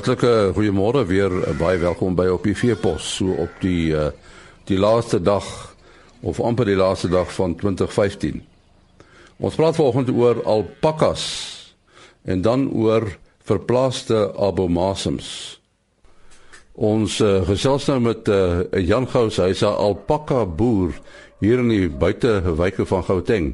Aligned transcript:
Hartlike 0.00 0.54
goeiemôre 0.56 1.02
weer 1.04 1.28
baie 1.60 1.76
welkom 1.76 2.14
by 2.16 2.24
op 2.32 2.46
die 2.48 2.54
Veepos 2.56 3.04
so 3.18 3.34
op 3.42 3.58
die 3.60 3.90
uh, 3.92 4.06
die 4.64 4.78
laaste 4.80 5.18
dag 5.20 5.44
of 6.24 6.38
amper 6.40 6.64
die 6.64 6.76
laaste 6.78 7.10
dag 7.12 7.28
van 7.36 7.52
2015. 7.60 8.38
Ons 9.44 9.58
praat 9.60 9.76
vanoggend 9.76 10.08
oor 10.16 10.40
alpakas 10.48 11.26
en 12.24 12.40
dan 12.40 12.64
oor 12.72 13.10
verplaaste 13.44 14.22
abomasums. 14.40 15.28
Ons 16.80 17.18
uh, 17.20 17.42
gesels 17.50 17.90
nou 17.92 17.98
met 18.06 18.30
uh, 18.32 18.62
Jan 18.80 19.04
Gous, 19.04 19.36
hy's 19.36 19.60
'n 19.60 19.68
alpaka 19.68 20.46
boer 20.46 20.96
hier 21.44 21.60
in 21.60 21.68
die 21.68 21.92
buitewyke 21.92 22.88
van 22.88 23.04
Gauteng 23.04 23.52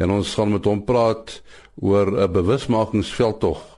en 0.00 0.16
ons 0.16 0.32
gaan 0.40 0.56
met 0.56 0.64
hom 0.64 0.86
praat 0.88 1.42
oor 1.76 2.16
'n 2.16 2.32
bewusmakingsveldtog 2.32 3.71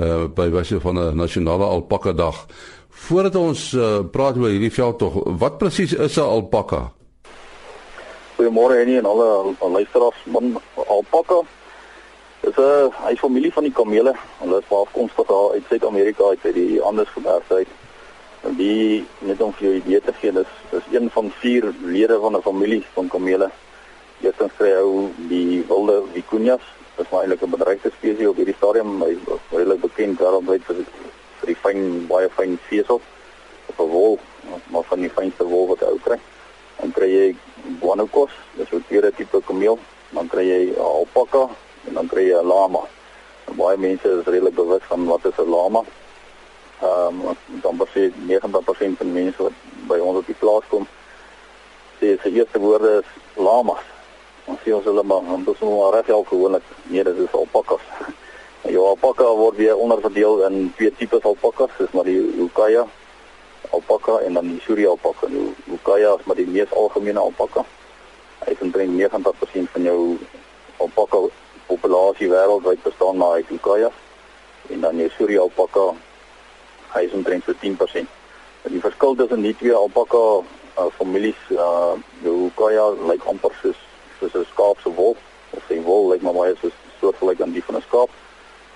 uh 0.00 0.24
by 0.28 0.48
wyse 0.50 0.80
van 0.80 0.98
'n 0.98 1.16
nasionale 1.16 1.64
alpaka 1.64 2.12
dag. 2.12 2.46
Voordat 2.88 3.34
ons 3.36 3.72
uh, 3.72 3.98
praat 4.10 4.36
oor 4.36 4.48
hierdie 4.48 4.72
veldtog, 4.72 5.20
wat 5.38 5.58
presies 5.58 5.92
is 5.92 6.16
'n 6.16 6.20
alpaka? 6.20 6.92
Goeiemôre 8.36 8.80
Annie 8.80 8.98
en 8.98 9.04
alle 9.04 9.54
luisteraars. 9.72 10.16
Man, 10.24 10.60
alpaka 10.86 11.40
is 12.40 12.56
'n 12.56 12.92
hy 13.06 13.16
familie 13.16 13.52
van 13.52 13.62
die 13.62 13.72
kamele. 13.72 14.14
Hulle 14.38 14.58
is 14.58 14.76
afkomstig 14.76 15.26
daar 15.26 15.50
uit 15.50 15.64
Suid-Amerika 15.68 16.24
uit 16.24 16.54
die 16.54 16.82
Andes 16.82 17.08
gebergte 17.08 17.54
uit. 17.54 17.68
En 18.40 18.56
die 18.56 19.06
net 19.18 19.40
om 19.40 19.52
vir 19.52 19.66
jou 19.68 19.76
idee 19.76 20.00
te 20.00 20.12
gee, 20.20 20.30
is 20.30 20.52
is 20.78 20.86
een 20.92 21.10
van 21.10 21.30
vier 21.40 21.74
lede 21.82 22.18
van 22.20 22.36
'n 22.36 22.42
familie 22.42 22.84
van 22.92 23.08
kamele. 23.08 23.50
Eerstens 24.20 24.52
kry 24.56 24.70
hy 24.70 25.08
die 25.28 25.64
wilde 25.68 26.02
vicuñas 26.14 26.64
is 26.96 27.08
maar 27.10 27.20
eintlik 27.20 27.42
'n 27.42 27.50
bedreigde 27.50 27.90
spesies 27.90 28.28
op 28.28 28.36
hierdie 28.36 28.56
stadium. 28.56 29.02
Hy 29.02 29.10
is 29.10 29.40
redelik 29.50 29.80
bekend 29.80 30.18
wêreldwyd 30.18 30.64
vir 30.64 30.76
vir 31.40 31.46
die 31.46 31.56
fyn 31.64 32.06
baie 32.06 32.28
fyn 32.28 32.58
vesel 32.68 33.00
op 33.66 33.78
'n 33.80 33.90
wol, 33.90 34.18
maar 34.70 34.82
van 34.82 35.00
die 35.00 35.10
fynste 35.10 35.44
wol 35.44 35.66
wat 35.68 35.80
hy 35.80 35.86
ou 35.86 35.98
kry. 35.98 36.18
Dan 36.80 36.92
kry 36.92 37.08
jy 37.10 37.36
guanacos, 37.80 38.30
dis 38.56 38.72
'n 38.72 38.84
tweede 38.88 39.12
tipe 39.12 39.40
kameel. 39.46 39.78
Dan 40.10 40.28
kry 40.28 40.44
jy 40.44 40.74
alpaka 40.78 41.48
en 41.86 41.94
dan 41.94 42.06
kry 42.06 42.24
jy 42.30 42.38
'n 42.40 42.46
lama. 42.46 42.82
En 43.48 43.56
baie 43.56 43.76
mense 43.76 44.08
is 44.08 44.24
redelik 44.24 44.54
bewus 44.54 44.82
van 44.88 45.06
wat 45.06 45.24
is 45.24 45.38
'n 45.38 45.50
lama. 45.50 45.82
Ehm 46.82 47.20
um, 47.20 47.36
dan 47.46 47.76
besê 47.76 48.12
90% 48.26 48.98
van 48.98 49.12
mense 49.12 49.42
wat 49.42 49.52
by 49.88 49.98
ons 49.98 50.18
op 50.18 50.26
die 50.26 50.34
plaas 50.38 50.64
kom, 50.68 50.86
sê 52.00 52.20
se 52.22 52.30
eerste 52.30 52.58
woorde 52.58 53.02
is 53.02 53.10
lamas. 53.42 53.95
Ons 54.46 54.60
sien 54.62 54.76
ons 54.76 54.84
hulle 54.86 55.02
maar, 55.02 55.26
ons 55.34 55.48
is 55.50 55.62
maar 55.66 55.96
reg 55.96 56.10
al 56.14 56.22
gewoonlik. 56.28 56.62
Nee, 56.92 57.02
dit 57.04 57.26
is 57.26 57.34
alpakas. 57.34 57.82
Ja, 58.66 58.80
alpaka 58.82 59.26
word 59.38 59.60
weer 59.60 59.76
onderverdeel 59.78 60.40
in 60.42 60.72
twee 60.74 60.90
tipes 60.98 61.22
alpakas, 61.22 61.70
dis 61.78 61.92
maar 61.94 62.08
die 62.08 62.18
Ukaya 62.42 62.82
alpaka 63.70 64.16
en 64.26 64.34
dan 64.34 64.48
die 64.50 64.58
Suri 64.64 64.86
alpaka. 64.90 65.28
Nou, 65.30 65.52
Ukaya 65.76 66.16
is 66.18 66.24
maar 66.26 66.38
die 66.40 66.48
mees 66.50 66.72
algemene 66.74 67.22
alpaka. 67.22 67.62
Hy 68.42 68.56
is 68.56 68.64
omtrent 68.66 68.98
90% 68.98 69.70
van 69.76 69.86
jou 69.86 70.00
alpaka 70.82 71.22
populasie 71.70 72.30
wêreldwyd 72.32 72.82
bestaan 72.82 73.22
maar 73.22 73.38
uit 73.38 73.54
Ukaya. 73.54 73.92
En 74.74 74.82
dan 74.82 74.98
die 74.98 75.10
Suri 75.14 75.38
alpaka 75.38 75.92
hy 76.96 77.06
is 77.06 77.14
omtrent 77.14 77.46
so 77.46 77.54
10%. 77.62 78.02
En 78.66 78.74
die 78.74 78.82
verskil 78.82 79.14
tussen 79.14 79.46
die 79.46 79.54
twee 79.62 79.74
alpaka 79.78 80.24
uh, 80.42 80.90
families, 80.98 81.38
uh, 81.54 81.94
die 82.22 82.34
Ukaya 82.50 82.90
lyk 82.98 83.12
like 83.12 83.30
amper 83.30 83.54
soos 83.62 83.85
soos 84.20 84.34
'n 84.34 84.46
skaap 84.52 84.80
se 84.80 84.90
wol 84.94 85.16
of 85.50 85.62
sy 85.68 85.80
wol 85.82 86.08
lyk 86.10 86.22
maar 86.22 86.32
baie 86.32 86.54
soos 86.60 86.72
soortgelyk 87.00 87.40
aan 87.40 87.52
die 87.52 87.64
van 87.64 87.76
'n 87.76 87.86
skaap. 87.88 88.10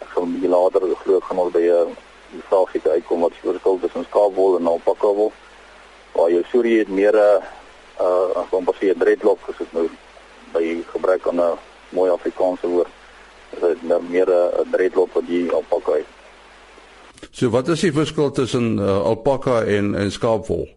Ek 0.03 0.09
gaan 0.09 0.25
'n 0.25 0.33
bietjie 0.33 0.51
later 0.51 0.83
glo 1.03 1.21
gaan 1.21 1.39
ons 1.39 1.53
by 1.53 1.65
'n 1.69 1.97
vraagie 2.49 2.83
uitkom 2.85 3.21
wat 3.21 3.33
die 3.33 3.51
verskil 3.51 3.79
tussen 3.81 4.05
skaapwol 4.05 4.57
en 4.57 4.67
alpaka 4.67 5.07
wol. 5.07 5.33
Waar 6.13 6.31
jou 6.31 6.45
suri 6.51 6.79
het 6.79 6.89
meer 6.89 7.15
'n 7.15 7.43
uh 8.01 8.49
kom 8.51 8.65
pas 8.65 8.79
hier 8.81 8.97
dreadlock 8.99 9.39
as 9.49 9.59
dit 9.59 9.73
nou 9.73 9.89
by 10.53 10.83
gebruik 10.93 11.29
aan 11.29 11.41
'n 11.41 11.59
mooi 11.89 12.11
Afrikaanse 12.11 12.67
woord. 12.67 12.89
Dit 13.51 13.63
is 13.63 13.83
nou 13.83 14.03
meer 14.03 14.29
'n 14.29 14.71
dreadlock 14.71 15.13
wat 15.13 15.27
die 15.27 15.53
alpaka 15.53 15.93
het. 15.93 16.07
So 17.31 17.51
wat 17.51 17.69
is 17.69 17.81
die 17.81 17.93
verskil 17.93 18.31
tussen 18.31 18.79
uh, 18.79 19.03
alpaka 19.05 19.63
en 19.63 19.95
en 19.95 20.11
skaapwol? 20.11 20.69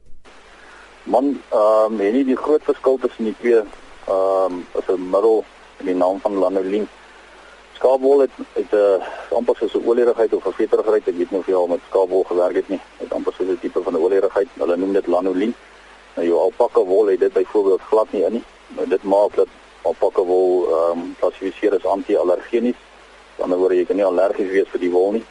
Man, 1.03 1.41
ehm 1.49 1.93
um, 1.93 1.99
en 1.99 2.13
nie 2.13 2.25
die 2.25 2.35
groot 2.35 2.63
verskil 2.63 2.97
tussen 3.01 3.23
die 3.23 3.35
twee 3.39 3.61
ehm 4.07 4.53
um, 4.53 4.65
is 4.79 4.87
'n 4.87 5.09
middel 5.09 5.43
in 5.79 5.85
die 5.85 5.95
naam 5.95 6.19
van 6.19 6.37
lanolin. 6.37 6.87
Skaapwol 7.73 8.19
het 8.19 8.31
het 8.53 8.71
'n 8.71 8.75
uh, 8.75 9.37
amper 9.37 9.55
soos 9.55 9.73
'n 9.73 9.87
olierigheid 9.87 10.33
of 10.33 10.45
'n 10.45 10.51
veterigheid, 10.51 11.07
ek 11.07 11.17
weet 11.17 11.31
nie 11.31 11.39
of 11.39 11.47
jy 11.47 11.53
al 11.53 11.67
met 11.67 11.79
skaapwol 11.89 12.23
gewerk 12.23 12.55
het 12.55 12.69
nie. 12.69 12.81
Dit 12.99 13.13
amper 13.13 13.33
soos 13.33 13.47
'n 13.47 13.59
tipe 13.59 13.83
van 13.83 13.93
'n 13.93 14.03
olierigheid. 14.05 14.47
Hulle 14.53 14.77
noem 14.77 14.93
dit 14.93 15.07
lanolin. 15.07 15.55
Nou 16.15 16.27
jou 16.27 16.39
alpaka 16.39 16.81
wol 16.83 17.05
het 17.05 17.19
dit 17.19 17.33
byvoorbeeld 17.33 17.81
glad 17.81 18.11
nie 18.11 18.23
in 18.23 18.31
nie. 18.31 18.43
Nou 18.67 18.87
dit 18.87 19.03
maak 19.03 19.35
dat 19.35 19.47
alpaka 19.81 20.21
wol 20.21 20.67
ehm 20.67 20.99
um, 20.99 21.15
klassifiseer 21.19 21.75
as 21.75 21.85
anti-allergenies. 21.85 22.75
Aan 22.75 23.35
die 23.35 23.43
ander 23.43 23.57
word 23.57 23.73
jy 23.73 23.85
kan 23.85 23.95
nie 23.95 24.05
allergies 24.05 24.51
wees 24.51 24.69
vir 24.69 24.79
die 24.79 24.91
wol 24.91 25.11
nie. 25.11 25.25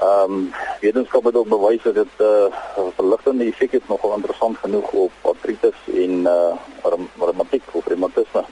Ehm 0.00 0.32
um, 0.32 0.52
wetenskap 0.80 1.24
het 1.24 1.34
ook 1.36 1.48
bewys 1.48 1.82
dat 1.82 1.94
dit 1.94 2.12
'n 2.18 2.22
uh, 2.22 2.86
verligtende 2.96 3.44
effek 3.44 3.72
het 3.72 3.88
nogal 3.88 4.14
interessant 4.14 4.56
genoeg 4.58 4.92
op 4.92 5.12
artritis 5.20 5.78
en 5.94 6.10
uh 6.20 6.54
reumatiek 7.18 7.62
of 7.72 7.86
reumatisme. 7.86 8.44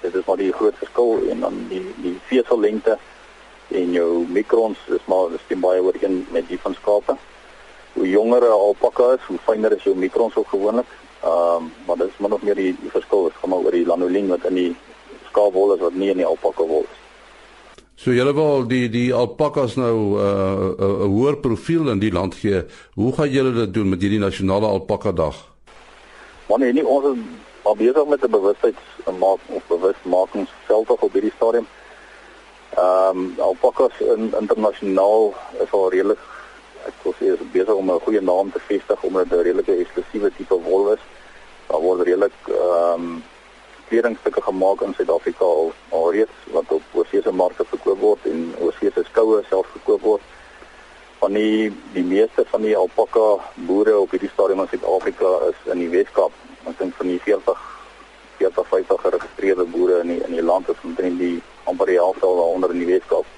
Dit 0.00 0.14
is 0.14 0.24
maar 0.24 0.36
die 0.36 0.52
groot 0.52 0.74
verskil 0.76 1.18
en 1.30 1.40
dan 1.40 1.54
die 1.68 1.94
die 1.96 2.18
vesellengte 2.26 2.98
en 3.68 3.92
jou 3.92 4.26
mikrons 4.28 4.78
is 4.86 5.04
maar 5.04 5.30
dis 5.30 5.46
teen 5.46 5.60
baie 5.60 5.82
ooreen 5.82 6.26
met 6.30 6.48
die 6.48 6.60
van 6.60 6.74
skape. 6.74 7.16
Hoe 7.92 8.08
jonger 8.08 8.42
'n 8.42 8.50
alpaka 8.50 9.12
is, 9.12 9.24
hoe 9.26 9.38
fynner 9.38 9.72
is 9.72 9.82
jou 9.82 9.96
mikrons 9.96 10.36
ook 10.36 10.48
gewoonlik. 10.48 10.90
Ehm 11.22 11.56
um, 11.56 11.72
maar 11.86 11.96
dit 11.96 12.06
is 12.08 12.18
maar 12.18 12.30
nog 12.30 12.42
meer 12.42 12.54
die, 12.54 12.76
die 12.80 12.90
verskil 12.90 13.26
is 13.26 13.34
gaan 13.40 13.50
maar 13.50 13.58
oor 13.58 13.70
die 13.70 13.86
lanolin 13.86 14.28
wat 14.28 14.44
in 14.44 14.54
die 14.54 14.76
skaapwol 15.28 15.74
is 15.74 15.80
wat 15.80 15.94
nie 15.94 16.10
in 16.10 16.16
die 16.16 16.26
alpaka 16.26 16.62
wol 16.62 16.86
is. 16.92 17.03
So 17.96 18.10
julle 18.10 18.34
wil 18.34 18.66
die 18.66 18.88
die 18.90 19.14
alpakas 19.14 19.76
nou 19.76 19.94
'n 19.94 20.18
uh, 20.18 20.74
'n 20.78 20.82
uh, 20.82 21.06
hoër 21.14 21.36
profiel 21.36 21.90
in 21.90 21.98
die 21.98 22.12
land 22.12 22.34
gee. 22.34 22.64
Hoe 22.94 23.12
gaan 23.12 23.30
julle 23.30 23.52
dit 23.52 23.74
doen 23.74 23.88
met 23.88 24.00
hierdie 24.00 24.18
nasionale 24.18 24.66
alpaka 24.66 25.12
dag? 25.12 25.36
Wanneer 26.46 26.72
nie 26.72 26.86
ons 26.86 27.04
is 27.04 27.22
al 27.62 27.76
besig 27.76 28.06
met 28.06 28.24
'n 28.24 28.30
bewustheidsmaak 28.30 29.40
of 29.46 29.62
bewustmakingsveldtog 29.68 31.00
op 31.00 31.12
hierdie 31.12 31.32
stadium. 31.36 31.66
Ehm 32.76 33.18
um, 33.18 33.34
alpakas 33.38 34.00
in 34.00 34.34
internasionaal 34.40 35.34
is 35.62 35.70
al 35.70 35.90
redelik 35.90 36.18
ek 36.86 36.94
wil 37.02 37.14
sê 37.18 37.32
is 37.32 37.50
besig 37.52 37.74
om 37.74 37.90
'n 37.90 38.00
goeie 38.00 38.20
naam 38.20 38.50
te 38.52 38.60
vestig 38.68 39.02
omdat 39.02 39.30
dit 39.30 39.38
'n 39.38 39.42
redelike 39.42 39.72
eksklusiewe 39.72 40.30
tipe 40.36 40.54
wol 40.54 40.92
is. 40.92 41.02
Daar 41.68 41.80
word 41.80 42.06
redelik 42.06 42.38
ehm 42.48 43.02
um, 43.02 43.22
kledingstukke 43.88 44.42
gemaak 44.42 44.82
in 44.82 44.94
Suid-Afrika 44.94 45.44
al 45.44 45.72
alreeds 45.90 46.46
wat 46.52 46.72
op 46.72 46.82
oorsese 46.92 47.32
markte 47.32 47.64
verkoop 47.64 48.00
word 48.00 48.26
en 48.30 48.54
oorsese 48.60 49.04
skoue 49.10 49.42
self 49.48 49.66
verkoop 49.76 50.02
word. 50.02 50.22
Van 51.18 51.36
die 51.38 51.72
die 51.92 52.04
meeste 52.04 52.44
van 52.50 52.62
die 52.66 52.76
alpaka 52.76 53.28
boere 53.68 53.98
op 53.98 54.10
hierdie 54.10 54.32
stadium 54.32 54.64
in 54.64 54.72
Suid-Afrika 54.72 55.36
is 55.50 55.70
in 55.72 55.84
die 55.84 55.92
Weskaap. 55.92 56.34
Ek 56.64 56.78
dink 56.78 56.96
van 57.00 57.12
die 57.12 57.20
40 57.28 57.70
40 58.38 58.68
50 58.68 59.00
geregistreerde 59.00 59.64
boere 59.64 60.00
in 60.02 60.14
die, 60.14 60.20
in 60.26 60.36
die 60.38 60.42
land 60.42 60.68
is 60.68 60.80
omtrent 60.82 61.18
die 61.18 61.36
amper 61.70 61.86
die 61.86 62.00
helfte 62.00 62.26
daaronder 62.26 62.74
in 62.74 62.82
die 62.84 62.92
Weskaap. 62.92 63.28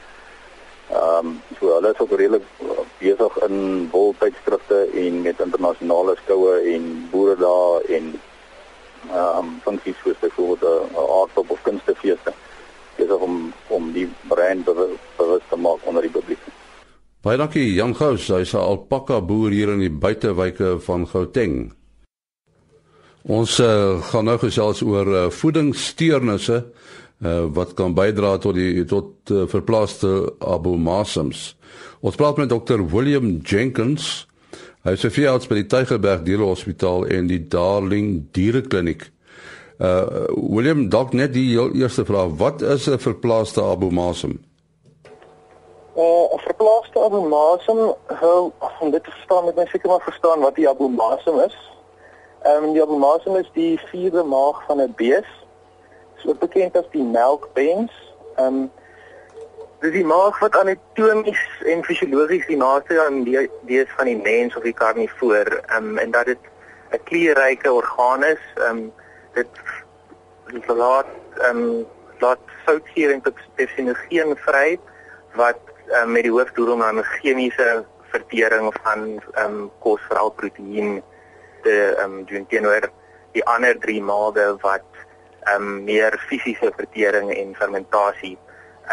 Ehm 0.91 1.27
um, 1.27 1.43
so 1.59 1.73
hulle 1.75 1.91
is 1.91 2.01
ook 2.01 2.13
redelik 2.15 2.45
besig 2.99 3.37
in 3.49 3.89
woltydskrifte 3.91 4.87
en 4.95 5.23
met 5.23 5.41
internasionale 5.41 6.15
skoue 6.23 6.55
en 6.75 7.09
boere 7.11 7.37
daar 7.37 7.81
en 7.97 8.15
ehm 9.11 9.39
um, 9.39 9.61
funksies 9.65 9.97
soos 10.03 10.19
byvoorbeeld 10.21 10.91
'n 10.91 10.97
aardklop 10.97 11.51
of 11.51 11.63
kunstefeeste 11.63 12.33
besig 12.97 13.21
om 13.21 13.53
om 13.69 13.93
die 13.93 14.09
brand 14.29 14.65
bewus 14.65 15.43
te 15.49 15.57
maak 15.57 15.81
onder 15.85 16.03
die 16.03 16.11
publiek. 16.11 16.39
Baie 17.21 17.39
dankie 17.39 17.75
Jan 17.75 17.95
Gous, 17.95 18.29
hy's 18.29 18.55
'n 18.55 18.63
alpaka 18.63 19.21
boer 19.21 19.51
hier 19.51 19.73
in 19.73 19.81
die 19.81 19.91
buitewyke 19.91 20.79
van 20.81 21.07
Gauteng. 21.07 21.73
Ons 23.27 23.59
uh, 23.59 23.99
gaan 24.03 24.25
nou 24.25 24.39
gesels 24.39 24.83
oor 24.83 25.07
uh, 25.07 25.31
voedingssteurnisse 25.31 26.65
uh, 27.25 27.45
wat 27.51 27.75
kan 27.75 27.95
bydra 27.95 28.39
tot 28.39 28.55
die 28.55 28.85
tot 28.85 29.31
uh, 29.31 29.47
verplaaste 29.51 30.33
abomasums. 30.39 31.57
Ons 32.01 32.15
praat 32.15 32.37
met 32.37 32.49
Dr. 32.49 32.87
William 32.93 33.41
Jenkins. 33.43 34.27
Hy 34.87 34.93
is 34.95 35.03
'n 35.03 35.11
veearts 35.11 35.49
by 35.51 35.57
die 35.59 35.67
Tygerberg 35.67 36.21
Dierehospitaal 36.23 37.09
en 37.11 37.27
die 37.27 37.41
Darling 37.51 38.29
Dierekliniek. 38.31 39.09
Uh 39.83 40.31
William 40.31 40.89
dalk 40.89 41.11
net 41.13 41.33
die 41.35 41.59
eerste 41.59 42.05
vraag, 42.05 42.37
wat 42.39 42.63
is 42.63 42.87
'n 42.87 42.99
verplaaste 42.99 43.63
abomasum? 43.63 44.39
Uh 45.97 46.39
verplaaste 46.39 47.03
abomasum, 47.03 47.95
hoe 48.21 48.53
om 48.81 48.91
dit 48.91 49.03
verstaan, 49.03 49.45
moet 49.45 49.55
mens 49.55 49.71
seker 49.71 49.91
maar 49.91 50.07
verstaan 50.07 50.41
wat 50.41 50.55
die 50.55 50.69
abomasum 50.69 51.41
is. 51.41 51.57
Ehm 52.43 52.65
um, 52.65 52.73
die 52.73 52.83
abomasum 52.83 53.37
is 53.37 53.51
die 53.53 53.81
vierde 53.91 54.23
maag 54.23 54.63
van 54.67 54.81
'n 54.81 54.95
bees. 54.97 55.31
So 56.23 56.35
bekend 56.35 56.77
as 56.77 56.87
die 56.91 57.03
melkpens. 57.03 57.93
Ehm 58.37 58.47
um, 58.47 58.71
Dis 59.81 59.93
die 59.93 60.05
maag 60.09 60.39
wat 60.41 60.57
anatomies 60.57 61.41
en 61.69 61.83
fisiologies 61.85 62.47
die 62.49 62.57
naaste 62.57 62.97
aan 63.03 63.25
die 63.25 63.49
is 63.81 63.91
van 63.97 64.09
die 64.09 64.17
mens 64.17 64.57
of 64.57 64.65
die 64.65 64.73
karnivoor, 64.73 65.51
um, 65.77 65.99
en 65.99 66.11
dat 66.11 66.27
dit 66.27 66.39
'n 66.93 67.03
klierryke 67.05 67.73
orgaan 67.73 68.25
is. 68.25 68.41
Um, 68.69 68.93
dit 69.35 69.49
laat 70.67 71.07
um, 71.51 71.85
laat 72.19 72.41
soutgering 72.65 73.23
tot 73.23 73.37
spesifieke 73.53 74.37
vry 74.47 74.79
wat 75.35 75.61
um, 76.01 76.13
met 76.13 76.25
die 76.25 76.33
hoofdoel 76.33 76.73
om 76.73 76.83
aan 76.83 77.03
chemiese 77.05 77.85
vertering 78.15 78.73
van 78.83 79.21
um, 79.43 79.71
kos 79.85 80.01
veral 80.09 80.31
proteïen 80.31 81.03
te 81.63 81.77
um, 82.01 82.25
doen 82.25 82.47
teenoor 82.47 82.89
die 83.37 83.45
ander 83.45 83.77
drie 83.79 84.01
maade 84.03 84.57
wat 84.65 84.89
um, 85.55 85.85
meer 85.85 86.17
fisiese 86.29 86.73
vertering 86.77 87.33
en 87.35 87.55
fermentasie 87.59 88.39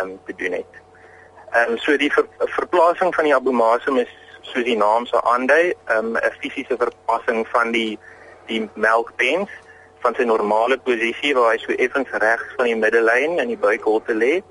um, 0.02 0.20
te 0.26 0.36
doen 0.36 0.52
het. 0.52 0.82
Ehm 1.52 1.72
um, 1.72 1.78
so 1.78 1.98
die 1.98 2.12
ver, 2.14 2.26
verplasing 2.38 3.16
van 3.16 3.24
die 3.24 3.36
abomasum 3.36 3.98
is 3.98 4.12
soos 4.42 4.66
die 4.68 4.78
naam 4.78 5.06
sou 5.06 5.22
aandui, 5.24 5.74
ehm, 5.86 6.14
'n 6.14 6.26
um, 6.26 6.40
fisiese 6.40 6.78
verpassing 6.78 7.48
van 7.48 7.72
die 7.72 8.00
die 8.46 8.70
melkpens 8.74 9.50
van 10.04 10.16
sy 10.16 10.24
normale 10.24 10.78
posisie 10.78 11.34
waar 11.36 11.54
hy 11.54 11.60
so 11.64 11.72
effens 11.72 12.10
regs 12.12 12.56
van 12.58 12.66
die 12.66 12.76
middellyn 12.76 13.40
in 13.40 13.48
die 13.48 13.58
buikholte 13.58 14.14
lê 14.14 14.42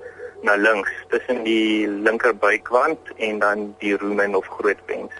na 0.42 0.54
links 0.54 0.94
tussen 1.08 1.44
die 1.44 1.88
linker 1.88 2.34
buikwand 2.34 3.12
en 3.16 3.38
dan 3.38 3.74
die 3.78 3.96
rumen 3.96 4.34
of 4.34 4.46
grootpens. 4.46 5.12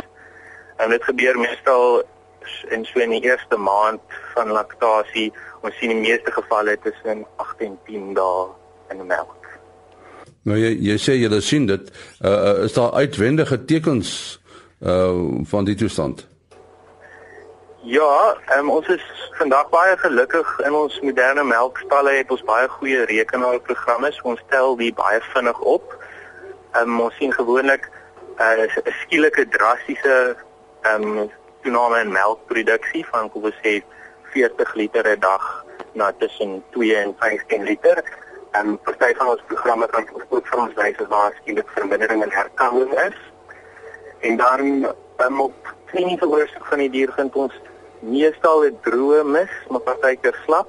En 0.77 0.91
dit 0.91 1.05
gebeur 1.05 1.39
meestal 1.39 2.03
in 2.75 2.85
so 2.85 2.99
in 2.99 3.11
die 3.11 3.23
eerste 3.23 3.57
maand 3.57 4.01
van 4.35 4.51
laktasie. 4.51 5.31
Ons 5.63 5.79
sien 5.79 5.93
die 5.95 6.01
meeste 6.01 6.33
gevalle 6.35 6.79
tussen 6.83 7.27
8 7.37 7.63
en 7.69 7.79
10 7.87 8.15
dae 8.19 8.49
in 8.91 9.07
melk. 9.07 9.42
Nou 10.43 10.59
jy 10.59 10.73
jy 10.83 10.99
sê 10.99 11.15
jy 11.21 11.41
sien 11.41 11.67
dit 11.67 11.91
uh, 12.25 12.65
is 12.67 12.75
daar 12.75 12.93
uitwendige 12.99 13.65
tekens 13.65 14.41
uh 14.83 15.45
van 15.47 15.65
die 15.65 15.77
toestand. 15.79 16.27
Ja, 17.83 18.37
um, 18.59 18.71
ons 18.71 18.87
is 18.87 19.03
vandag 19.39 19.69
baie 19.71 19.97
gelukkig 19.99 20.49
in 20.67 20.75
ons 20.75 21.01
moderne 21.03 21.45
melkstalle 21.45 22.15
het 22.17 22.31
ons 22.31 22.43
baie 22.47 22.69
goeie 22.69 23.05
rekenaarprogramme. 23.11 24.11
Ons 24.23 24.43
tel 24.51 24.77
die 24.79 24.93
baie 24.95 25.21
vinnig 25.33 25.61
op. 25.61 25.95
Um, 26.79 27.01
ons 27.01 27.15
sien 27.19 27.33
gewoonlik 27.35 27.89
uh, 28.39 28.55
'n 28.55 28.67
uh, 28.67 28.93
skielike 29.03 29.47
drastiese 29.55 30.37
um 30.95 31.31
toename 31.63 32.01
in 32.01 32.13
melkproduksie 32.13 33.07
van 33.11 33.31
kom 33.31 33.47
ons 33.51 33.59
sê 33.63 33.83
40 34.35 34.75
liter 34.75 35.07
'n 35.07 35.21
dag 35.21 35.65
na 35.95 36.13
tussen 36.19 36.63
2 36.71 36.97
en 36.97 37.15
15 37.19 37.63
liter 37.63 38.03
en 38.53 38.79
party 38.85 39.15
van 39.19 39.29
ons 39.33 39.43
programme 39.47 39.87
kan 39.93 40.09
ook 40.29 40.47
vir 40.47 40.61
ons 40.65 40.75
wys 40.75 41.07
waar 41.09 41.37
skielik 41.41 41.69
vermindering 41.77 42.23
in 42.25 42.35
herkansing 42.35 42.93
is. 43.07 43.19
En 44.29 44.37
dan 44.37 44.93
um, 45.27 45.41
op 45.41 45.75
kliniese 45.93 46.29
oorsig 46.29 46.69
van 46.69 46.83
die 46.85 46.91
dier 46.91 47.13
vind 47.17 47.37
ons 47.37 47.57
meestal 48.01 48.65
'n 48.69 48.79
droë 48.85 49.25
mis, 49.25 49.53
maar 49.71 49.85
partykeer 49.89 50.37
slap 50.45 50.69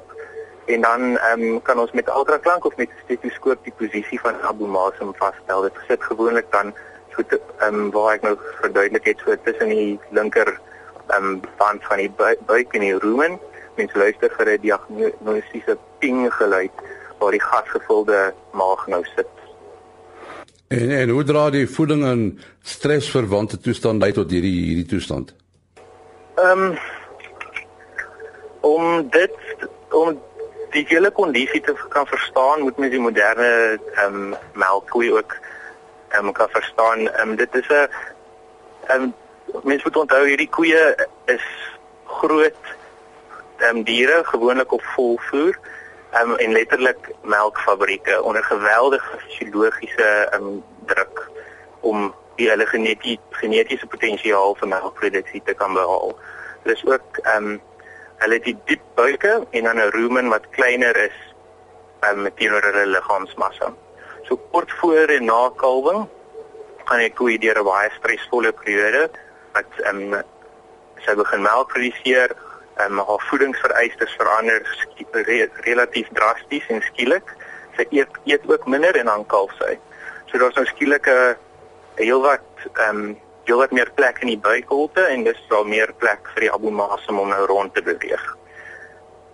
en 0.65 0.81
dan 0.81 1.01
um, 1.31 1.61
kan 1.61 1.79
ons 1.79 1.91
met 1.91 2.07
ultraklank 2.07 2.65
of 2.65 2.75
met 2.75 2.89
stetoskoop 3.03 3.63
die 3.63 3.75
posisie 3.77 4.19
van 4.19 4.41
abomasum 4.41 5.13
vasstel. 5.15 5.61
Dit 5.61 5.79
sit 5.87 6.03
gewoonlik 6.03 6.51
dan 6.51 6.73
so 7.15 7.21
ehm 7.27 7.73
um, 7.73 7.91
waar 7.91 8.13
ek 8.15 8.21
nou 8.21 8.37
verduidelik 8.61 9.05
het 9.05 9.19
so 9.25 9.35
tussen 9.43 9.69
die 9.69 9.99
linker 10.09 10.59
ehm 11.07 11.23
um, 11.23 11.41
band 11.57 11.83
van 11.83 11.97
die 11.97 12.11
buik 12.45 12.73
en 12.73 12.79
die 12.79 12.97
rumen. 12.97 13.39
Mens 13.75 13.93
luister 13.93 14.31
vir 14.37 14.53
'n 14.55 14.61
diagnostiese 14.61 15.77
ping 15.99 16.33
geluid 16.33 16.71
waar 17.23 17.31
die 17.31 17.41
gasgevulde 17.41 18.33
maag 18.51 18.87
nou 18.87 19.03
sit. 19.15 19.29
En 20.67 20.91
en 20.91 21.09
hoe 21.09 21.23
dra 21.23 21.49
die 21.49 21.67
voeding 21.69 22.03
en 22.05 22.21
stresverwante 22.61 23.59
toestand 23.59 23.99
by 23.99 24.11
tot 24.11 24.31
hierdie 24.31 24.59
hierdie 24.65 24.89
toestand? 24.95 25.33
Ehm 26.35 26.67
um, 26.67 26.77
om 28.63 29.09
dit 29.11 29.35
om 29.91 30.15
die 30.73 30.85
hele 30.87 31.11
kondisie 31.11 31.61
te 31.61 31.75
kan 31.89 32.07
verstaan, 32.07 32.61
moet 32.61 32.77
mens 32.77 32.91
die 32.91 33.01
moderne 33.01 33.49
ehm 33.95 34.15
um, 34.15 34.35
melkkoe 34.53 35.11
ook 35.19 35.35
ehm 36.09 36.27
um, 36.27 36.31
kan 36.31 36.49
verstaan. 36.49 37.07
Ehm 37.09 37.29
um, 37.29 37.35
dit 37.35 37.55
is 37.55 37.67
'n 37.67 37.87
ehm 38.87 39.01
um, 39.01 39.13
mens 39.63 39.83
moet 39.83 39.97
onthou 39.97 40.25
hierdie 40.27 40.49
koeie 40.49 40.83
is 41.25 41.45
groot 42.05 42.63
ehm 43.57 43.77
um, 43.77 43.83
diere, 43.83 44.23
gewoonlik 44.23 44.71
op 44.71 44.83
volvoer 44.95 45.59
um, 46.21 46.35
en 46.35 46.51
letterlik 46.51 47.11
melkfabrieke 47.21 48.21
onder 48.23 48.43
geweldige 48.43 49.19
fisiologiese 49.19 50.29
um, 50.33 50.63
druk 50.85 51.29
om 51.79 52.13
die 52.35 52.49
hulle 52.49 52.65
genetie, 52.65 53.19
genetiese 53.29 53.87
potensiaal 53.87 54.55
vir 54.59 54.71
melkproduksie 54.71 55.41
te 55.45 55.53
kan 55.53 55.73
behaal. 55.77 56.17
Dis 56.63 56.85
ook 56.85 57.21
ehm 57.23 57.53
um, 57.53 57.61
hulle 58.23 58.37
het 58.37 58.45
die 58.47 58.57
diep 58.69 58.83
buike 58.95 59.31
en 59.51 59.63
dan 59.63 59.77
'n 59.77 59.91
rumen 59.91 60.29
wat 60.29 60.49
kleiner 60.49 60.95
is 60.97 61.17
um, 62.09 62.27
teenoor 62.35 62.63
hulle 62.63 62.85
liggaamsmassa. 62.85 63.73
So 64.23 64.39
kort 64.51 64.71
voor 64.71 65.11
en 65.17 65.25
na 65.25 65.49
kalwing 65.55 66.07
gaan 66.85 66.99
die 66.99 67.13
koe 67.13 67.37
deur 67.37 67.59
'n 67.59 67.65
baie 67.65 67.89
stresvolle 67.97 68.51
periode 68.51 69.09
wat 69.53 69.71
ehm 69.83 70.13
um, 70.13 70.23
sy 71.05 71.15
begin 71.15 71.41
melk 71.41 71.67
produseer, 71.67 72.31
um, 72.79 72.97
haar 72.97 73.25
voedingsvereistes 73.29 74.15
verander 74.17 74.61
re 75.11 75.49
relatief 75.67 76.07
drasties 76.13 76.67
en 76.67 76.81
skielik. 76.81 77.33
Sy 77.77 77.85
eet 77.89 78.19
eet 78.29 78.45
ook 78.49 78.67
minder 78.67 78.95
en 78.95 79.09
dan 79.09 79.25
kalf 79.25 79.51
sy. 79.59 79.77
So 80.31 80.37
daar's 80.37 80.55
nou 80.55 80.65
skielik 80.65 81.07
'n 81.07 81.35
heelwat 81.95 82.45
ehm 82.73 82.89
um, 82.89 83.17
heelwat 83.43 83.71
meer 83.71 83.91
plek 83.91 84.21
in 84.21 84.27
die 84.27 84.39
buikholte 84.39 85.01
en 85.01 85.23
dis 85.23 85.41
wel 85.49 85.63
meer 85.63 85.93
plek 85.97 86.29
vir 86.33 86.47
die 86.47 86.51
abomasum 86.51 87.19
om 87.19 87.27
nou 87.29 87.45
rond 87.45 87.73
te 87.73 87.81
beweeg. 87.81 88.37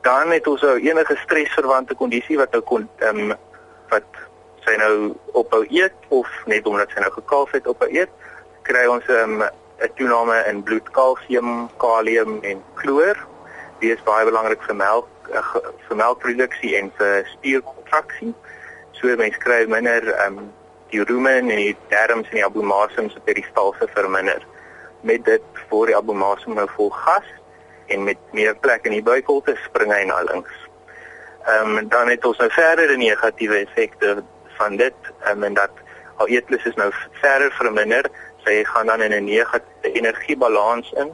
Dan 0.02 0.32
het 0.32 0.48
ons 0.48 0.64
ou 0.64 0.78
enige 0.80 1.16
stresverwante 1.24 1.96
kondisie 1.96 2.38
wat 2.38 2.52
nou 2.52 2.62
kon 2.62 2.90
ehm 3.00 3.32
um, 3.32 3.38
wat 3.90 4.06
sy 4.66 4.76
nou 4.78 5.16
ophou 5.34 5.66
eet 5.70 5.96
of 6.10 6.28
net 6.46 6.68
omdat 6.68 6.92
sy 6.94 7.00
nou 7.00 7.12
gekalf 7.12 7.52
het 7.52 7.68
ophou 7.68 7.90
eet, 7.90 8.10
kry 8.68 8.86
ons 8.86 9.06
ehm, 9.08 9.42
um, 9.42 9.50
'n 9.80 9.94
toename 9.96 10.44
in 10.48 10.64
bloedkalsium, 10.64 11.70
kalium 11.78 12.40
en 12.44 12.64
kloor 12.76 13.18
die 13.80 13.92
is 13.94 14.04
baie 14.08 14.28
belangrik 14.28 14.62
vir 14.68 14.76
melk 14.76 15.32
uh, 15.32 15.44
vir 15.88 16.00
melkproduksie 16.00 16.76
en 16.80 16.92
vir 17.00 17.28
spierkontraksie. 17.34 18.34
So 19.00 19.16
mense 19.20 19.40
kry 19.44 19.66
minder 19.72 20.04
ehm 20.16 20.40
um, 20.40 20.48
die 20.90 21.04
rumen 21.06 21.52
en 21.54 21.60
die 21.62 21.76
darmes 21.92 22.32
en 22.32 22.40
die 22.40 22.46
abomasum 22.46 23.12
se 23.14 23.22
peristalse 23.28 23.88
verminder. 23.94 24.42
Met 25.06 25.26
dit 25.28 25.62
word 25.70 25.92
die 25.92 25.98
abomasum 25.98 26.58
nou 26.58 26.66
vol 26.76 26.90
gas 27.06 27.28
en 27.94 28.04
met 28.08 28.18
meer 28.34 28.58
plek 28.58 28.88
in 28.90 28.98
die 28.98 29.06
buikholte 29.06 29.56
spring 29.68 29.94
hy 29.94 30.02
na 30.10 30.24
links. 30.32 30.56
Ehm 31.48 31.78
um, 31.78 31.92
dan 31.94 32.12
het 32.12 32.26
ons 32.26 32.42
nou 32.44 32.50
verder 32.56 32.92
die 32.92 33.04
negatiewe 33.06 33.64
effekte 33.64 34.18
van 34.58 34.76
dit 34.82 35.14
um, 35.32 35.46
en 35.48 35.56
dat 35.56 35.86
al 36.20 36.28
eetlus 36.28 36.66
is 36.68 36.76
nou 36.76 36.90
verder 37.22 37.54
verminder, 37.56 38.10
sy 38.46 38.64
gaan 38.64 38.88
dan 38.88 39.02
in 39.02 39.14
'n 39.14 39.26
negatiewe 39.26 39.94
energiebalans 39.94 40.92
in 40.98 41.12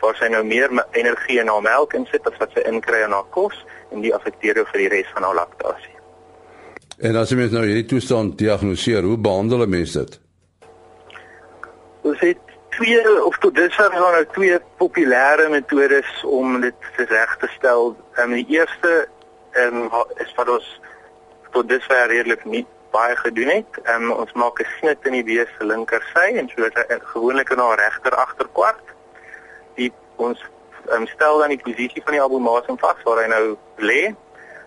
waar 0.00 0.16
sy 0.16 0.28
nou 0.28 0.44
meer 0.44 0.70
energie 0.92 1.38
in 1.40 1.48
haar 1.48 1.62
melk 1.62 1.94
insit 1.94 2.26
as 2.30 2.36
wat 2.38 2.50
sy 2.54 2.62
inkry 2.70 3.02
in 3.02 3.12
haar 3.12 3.26
kos 3.30 3.64
en 3.92 4.00
die 4.00 4.14
affekteer 4.14 4.66
vir 4.72 4.80
die 4.84 4.88
res 4.88 5.10
van 5.14 5.22
haar 5.22 5.34
laktasie. 5.34 5.94
En 6.98 7.16
as 7.16 7.30
jy 7.30 7.36
mens 7.36 7.52
nou 7.52 7.64
hierdie 7.66 7.86
toestand 7.86 8.38
diagnoseer, 8.38 9.02
hoe 9.02 9.18
behandel 9.18 9.62
'n 9.62 9.70
mens 9.70 9.92
dit? 9.92 10.20
Ons 12.02 12.20
het 12.20 12.38
twee 12.70 13.24
of 13.24 13.38
tot 13.38 13.54
dusver 13.54 13.90
daar 13.90 14.12
nou 14.12 14.26
twee 14.32 14.58
populêre 14.78 15.48
metodes 15.50 16.24
om 16.24 16.60
dit 16.60 16.74
reg 16.96 17.36
te 17.36 17.48
stel. 17.56 17.96
En 18.14 18.32
die 18.32 18.46
eerste 18.48 19.08
um, 19.52 19.90
is 20.16 20.34
wat 20.36 20.48
ons 20.48 20.80
tot 21.50 21.68
dusver 21.68 22.06
redelik 22.06 22.44
nie 22.44 22.66
baie 22.90 23.16
gedoen 23.16 23.48
het. 23.48 23.80
Um, 23.94 24.10
ons 24.12 24.32
maak 24.32 24.60
'n 24.60 24.66
snit 24.78 25.06
in 25.06 25.12
die 25.12 25.24
bees 25.24 25.50
se 25.58 25.64
linker 25.64 26.02
sy 26.14 26.36
en 26.40 26.48
so 26.48 26.62
hy 26.62 26.98
gewoonlik 27.14 27.50
in 27.50 27.58
haar 27.58 27.78
regter 27.78 28.14
agterkwart 28.14 28.94
die 29.76 29.92
ons 30.16 30.40
um, 30.92 31.06
stel 31.06 31.38
dan 31.38 31.54
die 31.54 31.62
posisie 31.62 32.02
van 32.04 32.12
die 32.12 32.22
albumasum 32.22 32.78
vas 32.78 33.02
waar 33.04 33.22
hy 33.22 33.28
nou 33.28 33.56
lê. 33.76 34.14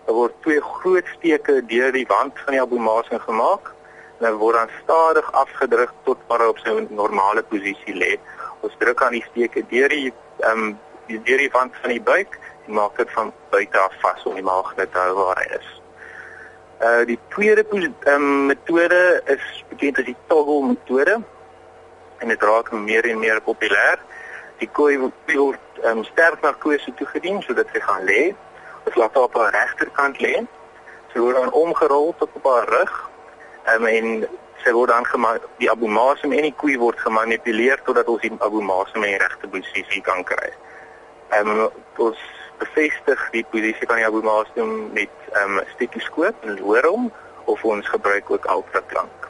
Daar 0.06 0.14
word 0.14 0.34
twee 0.42 0.60
groot 0.60 1.06
steke 1.16 1.60
deur 1.66 1.92
die 1.92 2.06
wand 2.06 2.38
van 2.44 2.56
die 2.56 2.60
albumasum 2.60 3.20
gemaak 3.26 3.72
en 4.18 4.28
hy 4.28 4.32
word 4.38 4.56
dan 4.56 4.70
stadig 4.82 5.32
afgedruk 5.32 5.92
tot 6.04 6.18
waar 6.28 6.44
hy 6.44 6.48
op 6.54 6.62
sy 6.62 6.76
normale 6.90 7.42
posisie 7.42 7.94
lê. 7.94 8.16
Ons 8.62 8.78
druk 8.78 9.02
aan 9.02 9.18
die 9.18 9.26
steke 9.30 9.66
deur 9.74 9.88
die 9.88 10.12
ehm 10.40 10.72
um, 10.72 10.78
deur 11.12 11.38
die 11.38 11.50
wand 11.52 11.76
van 11.82 11.90
die 11.90 12.00
buik 12.00 12.38
en 12.66 12.74
maak 12.78 12.96
dit 12.96 13.10
van 13.10 13.32
buite 13.50 13.78
af 13.78 13.94
vas 14.00 14.26
om 14.26 14.38
die 14.38 14.46
maag 14.46 14.76
net 14.76 14.92
te 14.92 14.98
hou 14.98 15.14
waar 15.18 15.42
hy 15.42 15.48
is. 15.58 15.81
Uh 16.82 17.04
die 17.06 17.18
tweede 17.30 17.64
um, 18.10 18.46
metode 18.46 19.22
is 19.30 19.44
bekend 19.68 19.98
as 19.98 20.04
die 20.04 20.16
toggle 20.26 20.72
metode 20.72 21.20
en 22.18 22.28
dit 22.28 22.42
raak 22.42 22.72
meer 22.72 23.06
en 23.06 23.18
meer 23.18 23.38
populêr 23.42 24.02
die 24.62 24.70
koei 24.70 24.98
word 24.98 25.82
um, 25.86 26.02
sterk 26.04 26.42
narkose 26.42 26.94
toegedien 26.98 27.40
sodat 27.42 27.70
sy 27.74 27.82
gaan 27.82 28.04
lê. 28.06 28.32
Ons 28.86 28.98
laat 28.98 29.14
haar 29.14 29.28
op 29.28 29.38
haar 29.38 29.54
regterkant 29.54 30.20
lê. 30.22 30.36
Sy 31.12 31.22
word 31.22 31.38
dan 31.38 31.54
omgerol 31.58 32.14
tot 32.20 32.38
op 32.38 32.46
haar 32.50 32.68
rug. 32.70 32.94
Um, 33.72 33.86
en 33.86 34.26
sy 34.62 34.74
word 34.74 34.90
dan 34.90 35.38
die 35.58 35.70
abomasum 35.70 36.34
en 36.34 36.46
die 36.46 36.54
koei 36.58 36.76
word 36.78 37.00
gemanipuleer 37.02 37.82
totdat 37.86 38.10
ons 38.10 38.22
die 38.22 38.32
abomasum 38.38 39.02
in 39.02 39.16
die 39.16 39.22
regte 39.22 39.50
posisie 39.50 40.02
kan 40.06 40.22
kry. 40.26 40.52
Ehm 41.34 41.50
um, 41.50 41.82
ons 42.06 42.22
bevestig 42.62 43.20
die 43.34 43.44
posisie 43.50 43.86
van 43.86 44.00
die 44.00 44.06
abomasum 44.06 44.92
met 44.92 45.10
'n 45.32 45.36
um, 45.42 45.60
stetoskoop 45.74 46.44
en 46.46 46.58
hoor 46.58 46.86
hom 46.86 47.12
of 47.44 47.64
ons 47.64 47.88
gebruik 47.88 48.30
ook 48.30 48.50
ultraklank. 48.50 49.28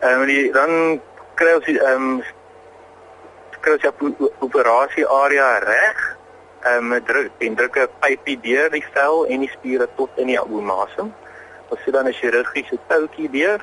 Ehm 0.00 0.20
um, 0.20 0.52
dan 0.52 1.00
kry 1.34 1.52
ons 1.54 1.66
ehm 1.66 2.08
um, 2.08 2.22
kry 3.60 3.72
ons 3.72 3.82
die 3.82 4.30
operasie 4.38 5.06
area 5.08 5.58
reg. 5.58 6.16
Ehm 6.62 6.92
um, 6.92 7.04
druk 7.04 7.30
en 7.38 7.54
druk 7.54 7.76
'n 7.76 7.88
pypie 8.00 8.40
deur 8.40 8.70
die 8.70 8.84
vel 8.92 9.26
en 9.26 9.40
die 9.40 9.50
spiere 9.50 9.88
tot 9.96 10.10
in 10.16 10.26
die 10.26 10.40
abomasum. 10.40 11.14
Ons 11.68 11.80
sit 11.84 11.92
dan 11.92 12.08
'n 12.08 12.12
chirurgiese 12.12 12.78
toutjie 12.86 13.30
deur. 13.30 13.60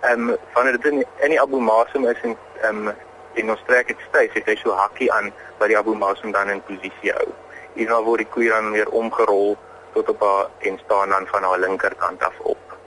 Ehm 0.00 0.28
um, 0.28 0.36
wanneer 0.52 0.80
dit 0.80 0.92
in, 0.92 1.06
in 1.20 1.30
die 1.30 1.40
abomasum 1.40 2.06
is 2.06 2.20
en 2.22 2.36
ehm 2.62 2.88
um, 2.88 2.94
en 3.34 3.50
ons 3.50 3.62
trek 3.66 3.86
dit 3.86 4.00
styf, 4.08 4.32
het 4.32 4.46
hy 4.46 4.56
so 4.56 4.74
hakkie 4.74 5.12
aan 5.12 5.32
wat 5.58 5.68
die 5.68 5.78
abomasum 5.78 6.32
dan 6.32 6.50
in 6.50 6.62
posisie 6.66 7.12
hou. 7.12 7.28
Hierna 7.74 8.02
word 8.02 8.24
die 8.24 8.30
koei 8.34 8.48
dan 8.48 8.70
weer 8.74 8.88
omgerol 8.88 9.56
tot 9.92 10.08
op 10.08 10.20
haar 10.20 10.46
en 10.58 10.78
staan 10.84 11.08
dan 11.08 11.26
van 11.26 11.42
haar 11.42 11.58
linkerkant 11.58 12.22
af 12.22 12.38
op. 12.38 12.78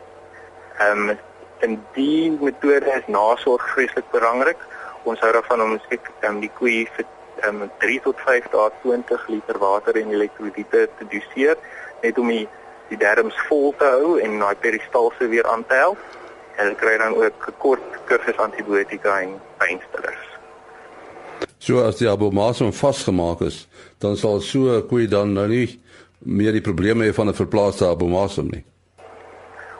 Ehm 0.78 1.10
um, 1.10 1.20
en 1.64 1.86
die 1.96 2.32
metode 2.32 2.92
is 2.92 3.08
nasorg 3.08 3.70
vreeslik 3.72 4.10
belangrik. 4.12 4.58
Ons 5.04 5.20
hou 5.20 5.32
daarvan 5.32 5.62
om 5.62 5.78
skik 5.86 6.10
um, 6.28 6.40
die 6.44 6.52
koei 6.60 6.88
vir 6.96 7.06
um, 7.48 7.70
3 7.80 8.00
tot 8.04 8.20
5 8.26 8.50
dae 8.52 8.72
20 8.82 9.28
liter 9.28 9.60
water 9.60 9.96
en 10.02 10.12
elektrolyte 10.12 10.90
te 10.98 11.08
doseer 11.14 11.56
net 12.02 12.20
om 12.20 12.28
die 12.28 12.48
die 12.90 13.00
darmes 13.00 13.38
vol 13.48 13.72
te 13.80 13.88
hou 13.90 14.18
en 14.22 14.36
daai 14.42 14.56
peristalse 14.62 15.28
weer 15.32 15.48
aan 15.50 15.64
te 15.66 15.80
help. 15.80 15.98
Hulle 16.60 16.76
kry 16.78 16.98
dan 16.98 17.16
ook 17.16 17.48
'n 17.48 17.58
kort 17.58 17.88
kursus 18.06 18.38
antibiotika 18.38 19.22
en 19.22 19.40
pynstillers. 19.58 20.13
So 21.64 21.80
as 21.80 21.96
die 21.96 22.10
abomasum 22.12 22.74
vasgemaak 22.76 23.40
is, 23.48 23.68
dan 24.04 24.18
sal 24.20 24.42
so 24.44 24.60
'n 24.76 24.88
koei 24.88 25.08
dan 25.08 25.34
nou 25.34 25.48
nie 25.48 25.80
meer 26.20 26.52
die 26.52 26.62
probleme 26.62 27.06
hê 27.08 27.14
van 27.16 27.30
'n 27.30 27.34
verplaaste 27.34 27.86
abomasum 27.88 28.50
nie. 28.52 28.66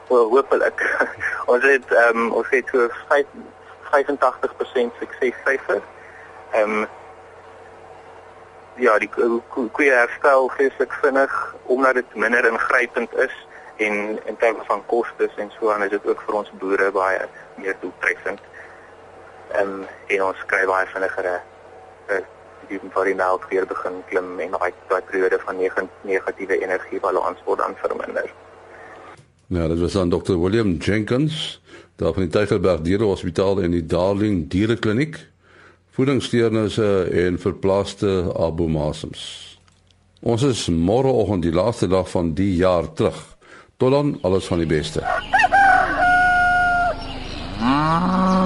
Wel, 0.08 0.30
hopelik. 0.30 0.80
ons 1.52 1.62
het 1.62 1.92
ehm 1.92 2.16
um, 2.16 2.32
ons 2.32 2.48
het 2.50 2.64
so 2.72 2.88
5 3.08 3.26
85% 3.92 4.96
suksessyfer. 5.00 5.82
Ehm 6.52 6.72
um, 6.72 6.88
ja, 8.76 8.98
die 8.98 9.10
koeie 9.72 9.92
herstel 9.92 10.48
geestelik 10.48 10.92
vinnig 11.04 11.54
omdat 11.64 11.94
dit 11.94 12.14
minder 12.14 12.44
ingrypend 12.52 13.16
is 13.16 13.34
en 13.76 14.18
in 14.24 14.36
terme 14.36 14.64
van 14.64 14.86
kostes 14.86 15.36
en 15.36 15.52
so 15.60 15.70
aan 15.70 15.82
is 15.82 15.90
dit 15.90 16.06
ook 16.06 16.20
vir 16.26 16.34
ons 16.34 16.52
boere 16.58 16.90
baie 16.90 17.28
meer 17.56 17.76
doeltreffend. 17.80 18.40
Ehm 19.52 19.68
um, 19.68 19.86
en 20.06 20.30
ons 20.32 20.46
kry 20.46 20.64
baie 20.64 20.86
vinniger 20.86 21.44
eh 22.08 22.22
die 22.68 22.78
vir 22.80 23.04
die 23.04 23.14
melk 23.14 23.44
weer 23.50 23.66
begin 23.68 24.00
klim 24.08 24.40
en 24.40 24.54
daai 24.56 24.72
daai 24.88 25.02
periode 25.10 25.38
van 25.44 25.60
negatiewe 26.04 26.60
energiebalans 26.62 27.42
word 27.44 27.60
dan 27.60 27.76
verminder. 27.82 28.30
Ja, 29.46 29.68
dit 29.68 29.80
was 29.80 29.92
dan 29.92 30.10
Dr. 30.10 30.38
William 30.40 30.76
Jenkins, 30.80 31.60
daar 31.96 32.12
van 32.12 32.22
die 32.22 32.32
Tygerberg 32.32 32.80
Diere 32.80 33.04
Hospitaal 33.04 33.62
en 33.62 33.70
die 33.70 33.86
Darling 33.86 34.48
Dierekliniek. 34.50 35.18
Voedingssteurnisse 35.94 37.08
en 37.12 37.38
verplaaste 37.38 38.32
abomasums. 38.34 39.22
Ons 40.24 40.42
is 40.42 40.64
môreoggend 40.72 41.44
die 41.44 41.52
laaste 41.54 41.86
dag 41.86 42.08
van 42.10 42.32
die 42.34 42.56
jaar 42.56 42.88
terug. 42.98 43.20
Tot 43.76 43.92
dan, 43.94 44.18
alles 44.22 44.48
van 44.50 44.58
die 44.58 44.66
beste. 44.66 45.04
Ah. 47.60 48.43